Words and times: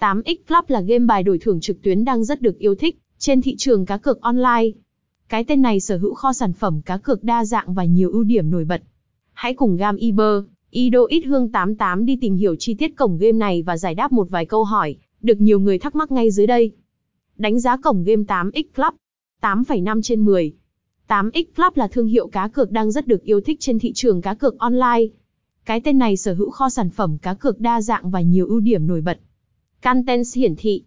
8x 0.00 0.36
Club 0.48 0.64
là 0.68 0.80
game 0.80 1.06
bài 1.06 1.22
đổi 1.22 1.38
thưởng 1.38 1.60
trực 1.60 1.82
tuyến 1.82 2.04
đang 2.04 2.24
rất 2.24 2.42
được 2.42 2.58
yêu 2.58 2.74
thích 2.74 2.98
trên 3.18 3.42
thị 3.42 3.54
trường 3.58 3.86
cá 3.86 3.96
cược 3.96 4.20
online. 4.20 4.70
Cái 5.28 5.44
tên 5.44 5.62
này 5.62 5.80
sở 5.80 5.96
hữu 5.96 6.14
kho 6.14 6.32
sản 6.32 6.52
phẩm 6.52 6.82
cá 6.82 6.96
cược 6.96 7.24
đa 7.24 7.44
dạng 7.44 7.74
và 7.74 7.84
nhiều 7.84 8.10
ưu 8.10 8.24
điểm 8.24 8.50
nổi 8.50 8.64
bật. 8.64 8.82
Hãy 9.32 9.54
cùng 9.54 9.76
Gam 9.76 9.96
Iber, 9.96 10.44
Ido 10.70 11.04
ít 11.08 11.20
hương 11.20 11.52
88 11.52 12.06
đi 12.06 12.18
tìm 12.20 12.36
hiểu 12.36 12.56
chi 12.58 12.74
tiết 12.74 12.96
cổng 12.96 13.18
game 13.18 13.32
này 13.32 13.62
và 13.62 13.76
giải 13.76 13.94
đáp 13.94 14.12
một 14.12 14.30
vài 14.30 14.46
câu 14.46 14.64
hỏi 14.64 14.96
được 15.20 15.40
nhiều 15.40 15.60
người 15.60 15.78
thắc 15.78 15.96
mắc 15.96 16.12
ngay 16.12 16.30
dưới 16.30 16.46
đây. 16.46 16.72
Đánh 17.36 17.60
giá 17.60 17.76
cổng 17.76 18.04
game 18.04 18.22
8x 18.22 18.64
Club 18.76 18.94
8,5 19.42 20.02
trên 20.02 20.24
10 20.24 20.52
8x 21.08 21.44
Club 21.56 21.76
là 21.76 21.88
thương 21.88 22.06
hiệu 22.06 22.26
cá 22.28 22.48
cược 22.48 22.70
đang 22.70 22.90
rất 22.90 23.06
được 23.06 23.22
yêu 23.22 23.40
thích 23.40 23.60
trên 23.60 23.78
thị 23.78 23.92
trường 23.92 24.22
cá 24.22 24.34
cược 24.34 24.58
online. 24.58 25.04
Cái 25.64 25.80
tên 25.80 25.98
này 25.98 26.16
sở 26.16 26.34
hữu 26.34 26.50
kho 26.50 26.68
sản 26.68 26.90
phẩm 26.90 27.18
cá 27.18 27.34
cược 27.34 27.60
đa 27.60 27.80
dạng 27.80 28.10
và 28.10 28.20
nhiều 28.20 28.46
ưu 28.46 28.60
điểm 28.60 28.86
nổi 28.86 29.00
bật. 29.00 29.18
Contents 29.86 30.36
hiển 30.36 30.54
thị. 30.56 30.82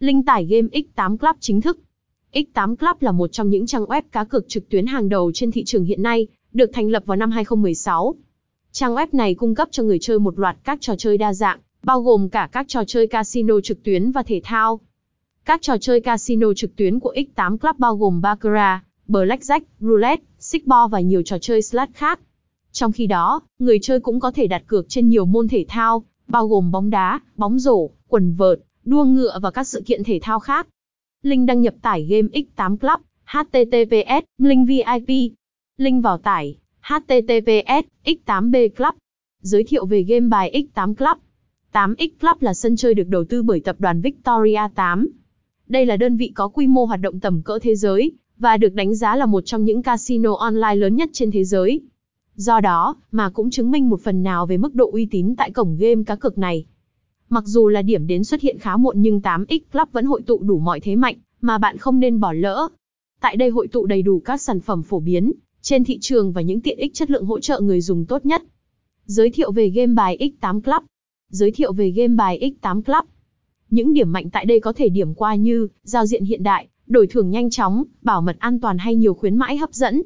Linh 0.00 0.22
tải 0.22 0.44
game 0.44 0.68
X8 0.68 1.16
Club 1.16 1.36
chính 1.40 1.60
thức. 1.60 1.78
X8 2.32 2.76
Club 2.76 3.02
là 3.02 3.12
một 3.12 3.32
trong 3.32 3.50
những 3.50 3.66
trang 3.66 3.84
web 3.84 4.02
cá 4.12 4.24
cược 4.24 4.48
trực 4.48 4.68
tuyến 4.68 4.86
hàng 4.86 5.08
đầu 5.08 5.32
trên 5.34 5.50
thị 5.50 5.64
trường 5.64 5.84
hiện 5.84 6.02
nay, 6.02 6.26
được 6.52 6.70
thành 6.72 6.90
lập 6.90 7.02
vào 7.06 7.16
năm 7.16 7.30
2016. 7.30 8.14
Trang 8.72 8.94
web 8.94 9.06
này 9.12 9.34
cung 9.34 9.54
cấp 9.54 9.68
cho 9.70 9.82
người 9.82 9.98
chơi 10.00 10.18
một 10.18 10.38
loạt 10.38 10.56
các 10.64 10.78
trò 10.80 10.96
chơi 10.96 11.18
đa 11.18 11.34
dạng, 11.34 11.58
bao 11.82 12.00
gồm 12.00 12.28
cả 12.28 12.48
các 12.52 12.68
trò 12.68 12.84
chơi 12.86 13.06
casino 13.06 13.60
trực 13.60 13.82
tuyến 13.82 14.10
và 14.10 14.22
thể 14.22 14.40
thao. 14.44 14.80
Các 15.44 15.62
trò 15.62 15.76
chơi 15.78 16.00
casino 16.00 16.54
trực 16.56 16.76
tuyến 16.76 17.00
của 17.00 17.14
X8 17.16 17.56
Club 17.58 17.78
bao 17.78 17.96
gồm 17.96 18.20
Baccarat, 18.20 18.80
Blackjack, 19.08 19.60
Roulette, 19.80 20.24
Xbox 20.38 20.90
và 20.90 21.00
nhiều 21.00 21.22
trò 21.22 21.38
chơi 21.38 21.62
slot 21.62 21.88
khác. 21.94 22.20
Trong 22.72 22.92
khi 22.92 23.06
đó, 23.06 23.40
người 23.58 23.78
chơi 23.82 24.00
cũng 24.00 24.20
có 24.20 24.30
thể 24.30 24.46
đặt 24.46 24.62
cược 24.66 24.86
trên 24.88 25.08
nhiều 25.08 25.24
môn 25.24 25.48
thể 25.48 25.64
thao, 25.68 26.04
bao 26.28 26.48
gồm 26.48 26.70
bóng 26.70 26.90
đá, 26.90 27.20
bóng 27.36 27.58
rổ, 27.58 27.90
quần 28.08 28.34
vợt, 28.34 28.58
đua 28.84 29.04
ngựa 29.04 29.38
và 29.42 29.50
các 29.50 29.64
sự 29.64 29.82
kiện 29.86 30.04
thể 30.04 30.18
thao 30.22 30.38
khác. 30.38 30.68
Link 31.22 31.46
đăng 31.46 31.62
nhập 31.62 31.74
tải 31.82 32.04
game 32.04 32.28
X8 32.28 32.76
Club, 32.76 33.00
https, 33.24 34.24
link 34.38 34.68
VIP. 34.68 35.32
Link 35.76 36.04
vào 36.04 36.18
tải, 36.18 36.58
https, 36.80 37.86
X8B 38.04 38.68
Club. 38.68 38.94
Giới 39.42 39.64
thiệu 39.64 39.86
về 39.86 40.02
game 40.02 40.28
bài 40.28 40.64
X8 40.74 40.94
Club. 40.94 41.18
8X 41.72 42.08
Club 42.20 42.42
là 42.42 42.54
sân 42.54 42.76
chơi 42.76 42.94
được 42.94 43.08
đầu 43.08 43.24
tư 43.24 43.42
bởi 43.42 43.60
tập 43.60 43.76
đoàn 43.78 44.00
Victoria 44.00 44.60
8. 44.74 45.08
Đây 45.66 45.86
là 45.86 45.96
đơn 45.96 46.16
vị 46.16 46.32
có 46.34 46.48
quy 46.48 46.66
mô 46.66 46.84
hoạt 46.84 47.00
động 47.00 47.20
tầm 47.20 47.42
cỡ 47.42 47.58
thế 47.62 47.74
giới, 47.74 48.12
và 48.38 48.56
được 48.56 48.74
đánh 48.74 48.94
giá 48.94 49.16
là 49.16 49.26
một 49.26 49.40
trong 49.40 49.64
những 49.64 49.82
casino 49.82 50.34
online 50.34 50.74
lớn 50.74 50.96
nhất 50.96 51.10
trên 51.12 51.30
thế 51.30 51.44
giới. 51.44 51.80
Do 52.34 52.60
đó, 52.60 52.96
mà 53.10 53.30
cũng 53.30 53.50
chứng 53.50 53.70
minh 53.70 53.88
một 53.88 54.00
phần 54.00 54.22
nào 54.22 54.46
về 54.46 54.56
mức 54.56 54.74
độ 54.74 54.90
uy 54.92 55.06
tín 55.10 55.34
tại 55.36 55.50
cổng 55.50 55.76
game 55.76 56.02
cá 56.06 56.16
cược 56.16 56.38
này. 56.38 56.66
Mặc 57.28 57.44
dù 57.46 57.68
là 57.68 57.82
điểm 57.82 58.06
đến 58.06 58.24
xuất 58.24 58.40
hiện 58.40 58.58
khá 58.58 58.76
muộn 58.76 59.02
nhưng 59.02 59.20
8X 59.20 59.60
Club 59.72 59.88
vẫn 59.92 60.04
hội 60.04 60.22
tụ 60.22 60.38
đủ 60.42 60.58
mọi 60.58 60.80
thế 60.80 60.96
mạnh, 60.96 61.16
mà 61.40 61.58
bạn 61.58 61.78
không 61.78 62.00
nên 62.00 62.20
bỏ 62.20 62.32
lỡ. 62.32 62.68
Tại 63.20 63.36
đây 63.36 63.48
hội 63.48 63.68
tụ 63.68 63.86
đầy 63.86 64.02
đủ 64.02 64.20
các 64.20 64.42
sản 64.42 64.60
phẩm 64.60 64.82
phổ 64.82 65.00
biến, 65.00 65.32
trên 65.62 65.84
thị 65.84 65.98
trường 66.00 66.32
và 66.32 66.40
những 66.40 66.60
tiện 66.60 66.78
ích 66.78 66.94
chất 66.94 67.10
lượng 67.10 67.24
hỗ 67.24 67.40
trợ 67.40 67.60
người 67.60 67.80
dùng 67.80 68.06
tốt 68.06 68.26
nhất. 68.26 68.42
Giới 69.06 69.30
thiệu 69.30 69.52
về 69.52 69.68
game 69.68 69.94
bài 69.94 70.18
X8 70.20 70.60
Club 70.60 70.82
Giới 71.30 71.50
thiệu 71.50 71.72
về 71.72 71.90
game 71.90 72.14
bài 72.14 72.52
X8 72.62 72.82
Club 72.82 73.04
Những 73.70 73.92
điểm 73.92 74.12
mạnh 74.12 74.30
tại 74.30 74.44
đây 74.44 74.60
có 74.60 74.72
thể 74.72 74.88
điểm 74.88 75.14
qua 75.14 75.34
như, 75.34 75.68
giao 75.82 76.06
diện 76.06 76.24
hiện 76.24 76.42
đại, 76.42 76.68
đổi 76.86 77.06
thưởng 77.06 77.30
nhanh 77.30 77.50
chóng, 77.50 77.84
bảo 78.02 78.20
mật 78.20 78.36
an 78.38 78.60
toàn 78.60 78.78
hay 78.78 78.94
nhiều 78.94 79.14
khuyến 79.14 79.36
mãi 79.36 79.56
hấp 79.56 79.72
dẫn. 79.72 80.02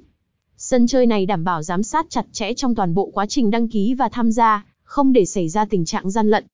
Sân 0.56 0.86
chơi 0.86 1.06
này 1.06 1.26
đảm 1.26 1.44
bảo 1.44 1.62
giám 1.62 1.82
sát 1.82 2.06
chặt 2.10 2.26
chẽ 2.32 2.54
trong 2.54 2.74
toàn 2.74 2.94
bộ 2.94 3.10
quá 3.10 3.26
trình 3.26 3.50
đăng 3.50 3.68
ký 3.68 3.94
và 3.94 4.08
tham 4.08 4.32
gia, 4.32 4.66
không 4.82 5.12
để 5.12 5.24
xảy 5.24 5.48
ra 5.48 5.64
tình 5.64 5.84
trạng 5.84 6.10
gian 6.10 6.30
lận. 6.30 6.44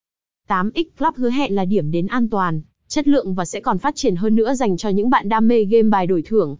8X 0.48 0.84
Club 0.98 1.14
hứa 1.16 1.30
hẹn 1.30 1.54
là 1.54 1.64
điểm 1.64 1.90
đến 1.90 2.06
an 2.06 2.28
toàn, 2.28 2.60
chất 2.88 3.08
lượng 3.08 3.34
và 3.34 3.44
sẽ 3.44 3.60
còn 3.60 3.78
phát 3.78 3.96
triển 3.96 4.16
hơn 4.16 4.34
nữa 4.34 4.54
dành 4.54 4.76
cho 4.76 4.88
những 4.88 5.10
bạn 5.10 5.28
đam 5.28 5.48
mê 5.48 5.64
game 5.64 5.88
bài 5.88 6.06
đổi 6.06 6.22
thưởng. 6.22 6.56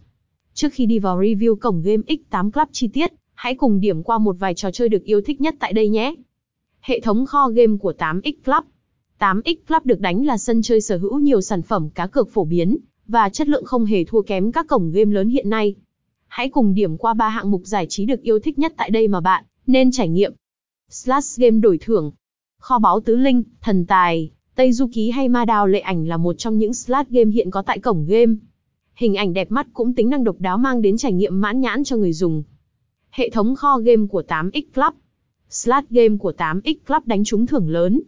Trước 0.53 0.73
khi 0.73 0.85
đi 0.85 0.99
vào 0.99 1.21
review 1.21 1.55
cổng 1.55 1.81
game 1.81 2.03
X8 2.07 2.51
Club 2.51 2.67
chi 2.71 2.87
tiết, 2.87 3.13
hãy 3.33 3.55
cùng 3.55 3.79
điểm 3.79 4.03
qua 4.03 4.17
một 4.17 4.35
vài 4.39 4.53
trò 4.53 4.71
chơi 4.71 4.89
được 4.89 5.03
yêu 5.03 5.21
thích 5.21 5.41
nhất 5.41 5.55
tại 5.59 5.73
đây 5.73 5.89
nhé. 5.89 6.15
Hệ 6.81 6.99
thống 6.99 7.25
kho 7.25 7.49
game 7.49 7.77
của 7.77 7.93
8X 7.97 8.33
Club 8.45 8.63
8X 9.19 9.55
Club 9.67 9.85
được 9.85 9.99
đánh 9.99 10.25
là 10.25 10.37
sân 10.37 10.61
chơi 10.61 10.81
sở 10.81 10.97
hữu 10.97 11.19
nhiều 11.19 11.41
sản 11.41 11.61
phẩm 11.61 11.89
cá 11.89 12.07
cược 12.07 12.29
phổ 12.29 12.45
biến, 12.45 12.77
và 13.07 13.29
chất 13.29 13.47
lượng 13.47 13.65
không 13.65 13.85
hề 13.85 14.03
thua 14.03 14.21
kém 14.21 14.51
các 14.51 14.67
cổng 14.67 14.91
game 14.91 15.13
lớn 15.13 15.29
hiện 15.29 15.49
nay. 15.49 15.75
Hãy 16.27 16.49
cùng 16.49 16.73
điểm 16.73 16.97
qua 16.97 17.13
ba 17.13 17.29
hạng 17.29 17.51
mục 17.51 17.61
giải 17.65 17.85
trí 17.89 18.05
được 18.05 18.21
yêu 18.21 18.39
thích 18.39 18.59
nhất 18.59 18.73
tại 18.77 18.89
đây 18.89 19.07
mà 19.07 19.21
bạn 19.21 19.43
nên 19.67 19.91
trải 19.91 20.09
nghiệm. 20.09 20.33
Slash 20.89 21.39
game 21.39 21.59
đổi 21.59 21.77
thưởng, 21.77 22.11
kho 22.59 22.79
báu 22.79 22.99
tứ 22.99 23.15
linh, 23.15 23.43
thần 23.61 23.85
tài, 23.85 24.31
Tây 24.55 24.71
Du 24.71 24.89
Ký 24.93 25.09
hay 25.09 25.29
Ma 25.29 25.45
Đào 25.45 25.67
lệ 25.67 25.79
ảnh 25.79 26.07
là 26.07 26.17
một 26.17 26.33
trong 26.37 26.57
những 26.57 26.73
slot 26.73 27.07
game 27.09 27.31
hiện 27.31 27.51
có 27.51 27.61
tại 27.61 27.79
cổng 27.79 28.05
game. 28.05 28.33
Hình 28.95 29.15
ảnh 29.15 29.33
đẹp 29.33 29.51
mắt 29.51 29.67
cũng 29.73 29.93
tính 29.93 30.09
năng 30.09 30.23
độc 30.23 30.35
đáo 30.39 30.57
mang 30.57 30.81
đến 30.81 30.97
trải 30.97 31.13
nghiệm 31.13 31.41
mãn 31.41 31.61
nhãn 31.61 31.83
cho 31.83 31.97
người 31.97 32.13
dùng. 32.13 32.43
Hệ 33.09 33.29
thống 33.29 33.55
kho 33.55 33.77
game 33.77 34.07
của 34.07 34.23
8X 34.27 34.61
Club 34.75 34.93
slot 35.49 35.83
game 35.89 36.17
của 36.17 36.33
8X 36.37 36.75
Club 36.87 37.05
đánh 37.05 37.23
trúng 37.23 37.45
thưởng 37.45 37.69
lớn. 37.69 38.01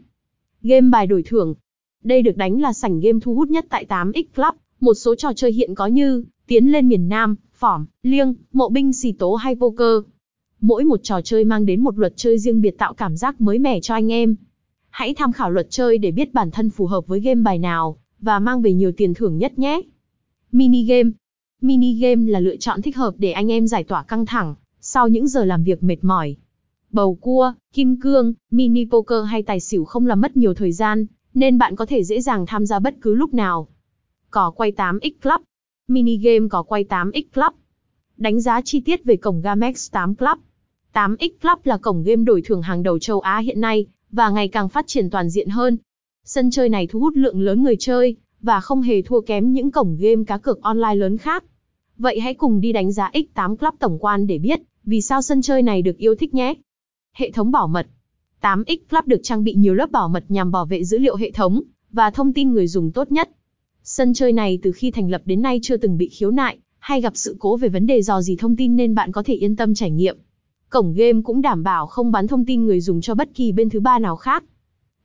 Game 0.61 0.89
bài 0.89 1.07
đổi 1.07 1.23
thưởng. 1.23 1.55
Đây 2.03 2.21
được 2.21 2.37
đánh 2.37 2.61
là 2.61 2.73
sảnh 2.73 2.99
game 2.99 3.19
thu 3.19 3.35
hút 3.35 3.49
nhất 3.49 3.65
tại 3.69 3.85
8X 3.89 4.23
Club, 4.35 4.55
một 4.79 4.93
số 4.93 5.15
trò 5.15 5.33
chơi 5.33 5.51
hiện 5.51 5.75
có 5.75 5.87
như 5.87 6.23
Tiến 6.51 6.71
lên 6.71 6.87
miền 6.87 7.09
Nam, 7.09 7.35
Phỏm, 7.53 7.85
Liêng, 8.03 8.33
Mộ 8.53 8.69
binh 8.69 8.93
xì 8.93 9.11
tố 9.11 9.33
hay 9.33 9.55
poker. 9.55 10.03
Mỗi 10.61 10.83
một 10.83 10.99
trò 11.03 11.21
chơi 11.21 11.45
mang 11.45 11.65
đến 11.65 11.81
một 11.81 11.99
luật 11.99 12.13
chơi 12.15 12.39
riêng 12.39 12.61
biệt 12.61 12.77
tạo 12.77 12.93
cảm 12.93 13.17
giác 13.17 13.41
mới 13.41 13.59
mẻ 13.59 13.79
cho 13.79 13.93
anh 13.93 14.11
em. 14.11 14.35
Hãy 14.89 15.13
tham 15.13 15.31
khảo 15.31 15.51
luật 15.51 15.67
chơi 15.69 15.97
để 15.97 16.11
biết 16.11 16.33
bản 16.33 16.51
thân 16.51 16.69
phù 16.69 16.85
hợp 16.85 17.07
với 17.07 17.19
game 17.19 17.41
bài 17.41 17.59
nào, 17.59 17.97
và 18.19 18.39
mang 18.39 18.61
về 18.61 18.73
nhiều 18.73 18.91
tiền 18.91 19.13
thưởng 19.13 19.37
nhất 19.37 19.59
nhé. 19.59 19.81
Mini 20.51 20.85
game 20.85 21.09
Mini 21.61 21.93
game 21.93 22.31
là 22.31 22.39
lựa 22.39 22.55
chọn 22.55 22.81
thích 22.81 22.95
hợp 22.95 23.13
để 23.17 23.31
anh 23.31 23.51
em 23.51 23.67
giải 23.67 23.83
tỏa 23.83 24.03
căng 24.03 24.25
thẳng, 24.25 24.55
sau 24.79 25.07
những 25.07 25.27
giờ 25.27 25.45
làm 25.45 25.63
việc 25.63 25.83
mệt 25.83 26.03
mỏi. 26.03 26.35
Bầu 26.89 27.15
cua, 27.15 27.53
kim 27.73 27.99
cương, 28.01 28.33
mini 28.51 28.85
poker 28.85 29.25
hay 29.27 29.43
tài 29.43 29.59
xỉu 29.59 29.85
không 29.85 30.07
làm 30.07 30.21
mất 30.21 30.37
nhiều 30.37 30.53
thời 30.53 30.71
gian, 30.71 31.05
nên 31.33 31.57
bạn 31.57 31.75
có 31.75 31.85
thể 31.85 32.03
dễ 32.03 32.21
dàng 32.21 32.45
tham 32.45 32.65
gia 32.65 32.79
bất 32.79 32.95
cứ 33.01 33.15
lúc 33.15 33.33
nào. 33.33 33.67
Cỏ 34.29 34.51
quay 34.51 34.71
8X 34.71 35.11
Club. 35.23 35.41
Mini 35.87 36.17
game 36.17 36.47
cỏ 36.49 36.63
quay 36.63 36.83
8X 36.83 37.23
Club. 37.33 37.53
Đánh 38.17 38.41
giá 38.41 38.61
chi 38.61 38.79
tiết 38.79 39.03
về 39.03 39.15
cổng 39.15 39.41
Gamex 39.41 39.91
8 39.91 40.15
Club. 40.15 40.37
8X 40.93 41.29
Club 41.41 41.59
là 41.63 41.77
cổng 41.77 42.03
game 42.03 42.23
đổi 42.23 42.41
thưởng 42.41 42.61
hàng 42.61 42.83
đầu 42.83 42.99
châu 42.99 43.19
Á 43.19 43.37
hiện 43.37 43.61
nay, 43.61 43.85
và 44.11 44.29
ngày 44.29 44.47
càng 44.47 44.69
phát 44.69 44.87
triển 44.87 45.09
toàn 45.09 45.29
diện 45.29 45.49
hơn. 45.49 45.77
Sân 46.25 46.51
chơi 46.51 46.69
này 46.69 46.87
thu 46.87 46.99
hút 46.99 47.13
lượng 47.15 47.41
lớn 47.41 47.63
người 47.63 47.75
chơi, 47.79 48.15
và 48.41 48.59
không 48.59 48.81
hề 48.81 49.01
thua 49.01 49.21
kém 49.21 49.53
những 49.53 49.71
cổng 49.71 49.97
game 49.99 50.23
cá 50.27 50.37
cược 50.37 50.61
online 50.61 50.95
lớn 50.95 51.17
khác. 51.17 51.43
Vậy 51.97 52.19
hãy 52.19 52.33
cùng 52.33 52.61
đi 52.61 52.71
đánh 52.71 52.91
giá 52.91 53.11
X8 53.13 53.55
Club 53.55 53.73
tổng 53.79 53.97
quan 53.99 54.27
để 54.27 54.37
biết 54.37 54.61
vì 54.83 55.01
sao 55.01 55.21
sân 55.21 55.41
chơi 55.41 55.61
này 55.61 55.81
được 55.81 55.97
yêu 55.97 56.15
thích 56.15 56.33
nhé. 56.33 56.53
Hệ 57.13 57.31
thống 57.31 57.51
bảo 57.51 57.67
mật 57.67 57.87
8X 58.41 58.77
Club 58.89 59.05
được 59.05 59.19
trang 59.23 59.43
bị 59.43 59.53
nhiều 59.53 59.73
lớp 59.73 59.91
bảo 59.91 60.09
mật 60.09 60.23
nhằm 60.29 60.51
bảo 60.51 60.65
vệ 60.65 60.83
dữ 60.83 60.97
liệu 60.97 61.15
hệ 61.15 61.31
thống 61.31 61.61
và 61.91 62.11
thông 62.11 62.33
tin 62.33 62.53
người 62.53 62.67
dùng 62.67 62.91
tốt 62.91 63.11
nhất. 63.11 63.29
Sân 63.83 64.13
chơi 64.13 64.33
này 64.33 64.59
từ 64.61 64.71
khi 64.71 64.91
thành 64.91 65.09
lập 65.09 65.21
đến 65.25 65.41
nay 65.41 65.59
chưa 65.63 65.77
từng 65.77 65.97
bị 65.97 66.09
khiếu 66.09 66.31
nại 66.31 66.57
hay 66.79 67.01
gặp 67.01 67.13
sự 67.15 67.35
cố 67.39 67.57
về 67.57 67.69
vấn 67.69 67.87
đề 67.87 68.01
dò 68.01 68.21
gì 68.21 68.35
thông 68.35 68.55
tin 68.55 68.75
nên 68.75 68.95
bạn 68.95 69.11
có 69.11 69.23
thể 69.23 69.33
yên 69.33 69.55
tâm 69.55 69.73
trải 69.73 69.91
nghiệm. 69.91 70.17
Cổng 70.71 70.93
game 70.93 71.21
cũng 71.23 71.41
đảm 71.41 71.63
bảo 71.63 71.87
không 71.87 72.11
bán 72.11 72.27
thông 72.27 72.45
tin 72.45 72.65
người 72.65 72.81
dùng 72.81 73.01
cho 73.01 73.15
bất 73.15 73.29
kỳ 73.33 73.51
bên 73.51 73.69
thứ 73.69 73.79
ba 73.79 73.99
nào 73.99 74.15
khác. 74.15 74.43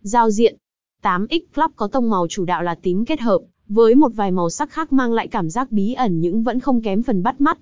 Giao 0.01 0.31
diện 0.31 0.57
8X 1.03 1.41
Club 1.55 1.71
có 1.77 1.89
tông 1.89 2.11
màu 2.11 2.27
chủ 2.29 2.45
đạo 2.45 2.63
là 2.63 2.75
tím 2.75 3.05
kết 3.05 3.21
hợp 3.21 3.39
với 3.69 3.95
một 3.95 4.13
vài 4.15 4.31
màu 4.31 4.51
sắc 4.51 4.71
khác 4.71 4.93
mang 4.93 5.13
lại 5.13 5.29
cảm 5.29 5.51
giác 5.51 5.73
bí 5.73 5.93
ẩn 5.93 6.21
nhưng 6.21 6.43
vẫn 6.43 6.61
không 6.61 6.83
kém 6.83 7.03
phần 7.03 7.23
bắt 7.23 7.41
mắt. 7.41 7.59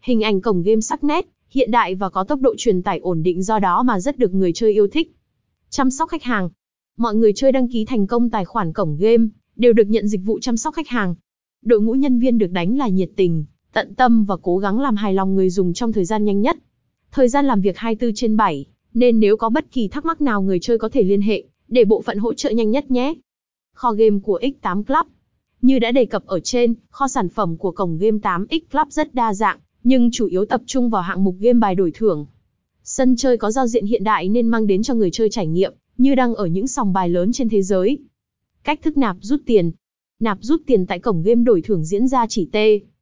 Hình 0.00 0.20
ảnh 0.20 0.40
cổng 0.40 0.62
game 0.62 0.80
sắc 0.80 1.04
nét, 1.04 1.28
hiện 1.50 1.70
đại 1.70 1.94
và 1.94 2.08
có 2.08 2.24
tốc 2.24 2.40
độ 2.40 2.54
truyền 2.58 2.82
tải 2.82 2.98
ổn 2.98 3.22
định 3.22 3.42
do 3.42 3.58
đó 3.58 3.82
mà 3.82 4.00
rất 4.00 4.18
được 4.18 4.34
người 4.34 4.52
chơi 4.52 4.72
yêu 4.72 4.88
thích. 4.88 5.14
Chăm 5.70 5.90
sóc 5.90 6.08
khách 6.08 6.22
hàng. 6.22 6.50
Mọi 6.96 7.14
người 7.14 7.32
chơi 7.32 7.52
đăng 7.52 7.68
ký 7.68 7.84
thành 7.84 8.06
công 8.06 8.30
tài 8.30 8.44
khoản 8.44 8.72
cổng 8.72 8.96
game 8.96 9.24
đều 9.56 9.72
được 9.72 9.88
nhận 9.88 10.08
dịch 10.08 10.20
vụ 10.24 10.38
chăm 10.40 10.56
sóc 10.56 10.74
khách 10.74 10.88
hàng. 10.88 11.14
Đội 11.62 11.80
ngũ 11.80 11.92
nhân 11.92 12.18
viên 12.18 12.38
được 12.38 12.50
đánh 12.50 12.78
là 12.78 12.88
nhiệt 12.88 13.10
tình, 13.16 13.44
tận 13.72 13.94
tâm 13.94 14.24
và 14.24 14.36
cố 14.42 14.58
gắng 14.58 14.80
làm 14.80 14.96
hài 14.96 15.14
lòng 15.14 15.34
người 15.34 15.50
dùng 15.50 15.72
trong 15.72 15.92
thời 15.92 16.04
gian 16.04 16.24
nhanh 16.24 16.40
nhất. 16.40 16.56
Thời 17.16 17.28
gian 17.28 17.46
làm 17.46 17.60
việc 17.60 17.76
24 17.76 18.14
trên 18.14 18.36
7, 18.36 18.66
nên 18.94 19.20
nếu 19.20 19.36
có 19.36 19.48
bất 19.48 19.72
kỳ 19.72 19.88
thắc 19.88 20.04
mắc 20.04 20.20
nào 20.20 20.42
người 20.42 20.58
chơi 20.60 20.78
có 20.78 20.88
thể 20.88 21.02
liên 21.02 21.20
hệ, 21.22 21.44
để 21.68 21.84
bộ 21.84 22.02
phận 22.02 22.18
hỗ 22.18 22.34
trợ 22.34 22.50
nhanh 22.50 22.70
nhất 22.70 22.90
nhé. 22.90 23.14
Kho 23.74 23.92
game 23.92 24.18
của 24.22 24.40
X8 24.42 24.84
Club 24.84 25.06
Như 25.62 25.78
đã 25.78 25.92
đề 25.92 26.06
cập 26.06 26.26
ở 26.26 26.40
trên, 26.40 26.74
kho 26.90 27.08
sản 27.08 27.28
phẩm 27.28 27.56
của 27.56 27.70
cổng 27.70 27.98
game 27.98 28.18
8X 28.18 28.60
Club 28.72 28.88
rất 28.90 29.14
đa 29.14 29.34
dạng, 29.34 29.58
nhưng 29.82 30.10
chủ 30.10 30.26
yếu 30.26 30.44
tập 30.44 30.62
trung 30.66 30.90
vào 30.90 31.02
hạng 31.02 31.24
mục 31.24 31.36
game 31.40 31.58
bài 31.58 31.74
đổi 31.74 31.90
thưởng. 31.94 32.26
Sân 32.84 33.16
chơi 33.16 33.36
có 33.36 33.50
giao 33.50 33.66
diện 33.66 33.86
hiện 33.86 34.04
đại 34.04 34.28
nên 34.28 34.48
mang 34.48 34.66
đến 34.66 34.82
cho 34.82 34.94
người 34.94 35.10
chơi 35.10 35.30
trải 35.30 35.46
nghiệm, 35.46 35.74
như 35.98 36.14
đang 36.14 36.34
ở 36.34 36.46
những 36.46 36.66
sòng 36.66 36.92
bài 36.92 37.08
lớn 37.08 37.32
trên 37.32 37.48
thế 37.48 37.62
giới. 37.62 37.98
Cách 38.64 38.82
thức 38.82 38.96
nạp 38.96 39.16
rút 39.20 39.40
tiền 39.46 39.72
Nạp 40.20 40.38
rút 40.40 40.62
tiền 40.66 40.86
tại 40.86 40.98
cổng 40.98 41.22
game 41.22 41.42
đổi 41.42 41.62
thưởng 41.62 41.84
diễn 41.84 42.08
ra 42.08 42.26
chỉ 42.26 42.48
T. 42.52 42.56